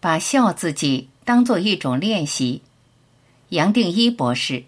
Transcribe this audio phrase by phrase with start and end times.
[0.00, 2.62] 把笑自己当做一种练习。
[3.50, 4.64] 杨定一博士。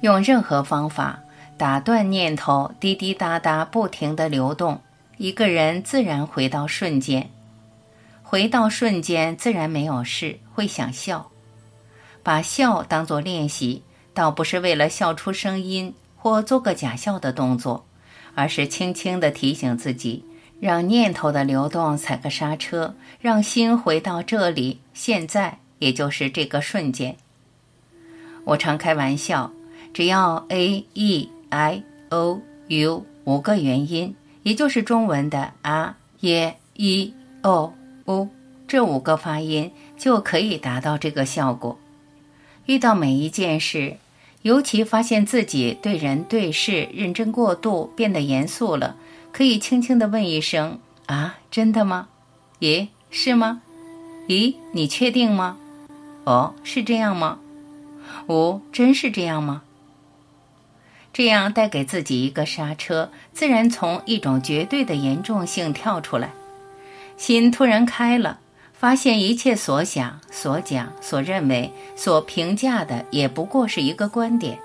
[0.00, 1.18] 用任何方法
[1.56, 4.80] 打断念头滴滴答答不停的流动，
[5.16, 7.28] 一个人自然回到瞬间。
[8.22, 11.30] 回到瞬间，自然没有事，会想笑。
[12.22, 13.82] 把笑当作练习，
[14.18, 17.86] 倒不是为了笑出声音或做个假笑的动作，
[18.34, 20.24] 而是轻轻的提醒自己，
[20.58, 27.16] 让念头的流动踩个刹车，让心回到这里，现在，也就是这个瞬间。
[28.42, 29.52] 我常开玩笑，
[29.94, 37.72] 只要 a e i o u 五个元音，也就是中文的啊、耶、一、o。
[38.06, 38.28] 哦，
[38.66, 41.78] 这五个发音就可以达到这个效果。
[42.66, 43.96] 遇到每一件事，
[44.42, 48.96] 尤其发现自己对人对事认真过度，变得严肃了，
[49.32, 52.08] 可以轻轻的问一声：“啊，真的吗？
[52.60, 53.62] 咦，是吗？
[54.28, 55.56] 咦，你确定吗？
[56.24, 57.38] 哦，是这样吗？
[58.26, 59.62] 哦，真是这样吗？”
[61.12, 66.30] 这样带给自己一个刹车，自然从一种绝对的严重性跳出来。
[67.16, 68.38] 心突然开了，
[68.78, 74.56] 发现一切所想、所讲、所认为、所评价的，也不过是一个观点。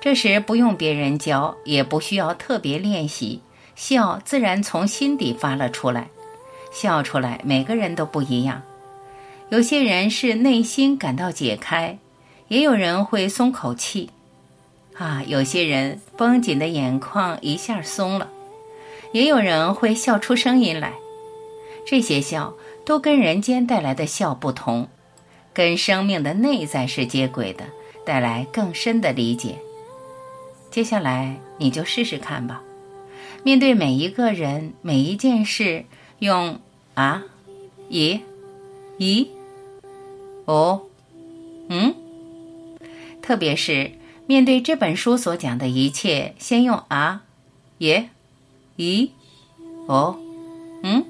[0.00, 3.42] 这时不用别人教，也不需要特别练习，
[3.76, 6.08] 笑自然从心底发了出来。
[6.72, 8.62] 笑出来，每个人都不一样。
[9.50, 11.98] 有些人是内心感到解开，
[12.48, 14.08] 也有人会松口气。
[14.96, 18.28] 啊，有些人绷紧的眼眶一下松了，
[19.12, 20.92] 也有人会笑出声音来。
[21.90, 22.52] 这些笑
[22.84, 24.88] 都跟人间带来的笑不同，
[25.54, 27.64] 跟生命的内在是接轨的，
[28.04, 29.56] 带来更深的理解。
[30.70, 32.62] 接下来你就试试看吧，
[33.42, 35.86] 面对每一个人、每一件事，
[36.18, 36.60] 用
[36.92, 37.22] 啊、
[37.88, 38.20] 咦、
[38.98, 39.26] 咦、
[40.44, 40.82] 哦、
[41.70, 41.94] 嗯，
[43.22, 43.92] 特别是
[44.26, 47.22] 面对这本书所讲的一切，先用啊、
[47.78, 48.10] 耶、
[48.76, 49.08] 咦、
[49.86, 50.18] 哦、
[50.82, 51.02] 嗯。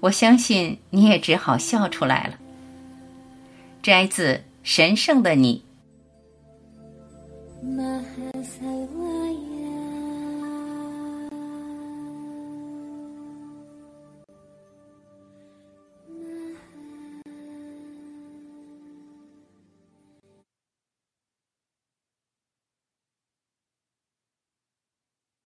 [0.00, 2.34] 我相信你也只好笑出来了。
[3.82, 5.64] 摘自《神圣的你》。